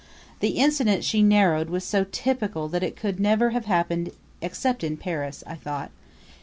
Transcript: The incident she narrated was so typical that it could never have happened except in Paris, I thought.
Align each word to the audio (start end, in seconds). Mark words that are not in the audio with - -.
The 0.39 0.53
incident 0.57 1.03
she 1.03 1.21
narrated 1.21 1.69
was 1.69 1.83
so 1.83 2.05
typical 2.11 2.67
that 2.69 2.81
it 2.81 2.95
could 2.95 3.19
never 3.19 3.51
have 3.51 3.65
happened 3.65 4.09
except 4.41 4.83
in 4.83 4.97
Paris, 4.97 5.43
I 5.45 5.53
thought. 5.53 5.91